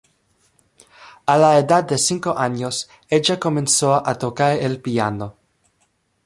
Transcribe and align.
A 1.33 1.37
la 1.37 1.59
edad 1.59 1.83
de 1.83 1.99
cinco 1.99 2.35
años, 2.35 2.89
ella 3.07 3.39
comenzó 3.39 3.93
a 4.03 4.17
tocar 4.17 4.57
el 4.57 4.81
piano. 4.81 5.35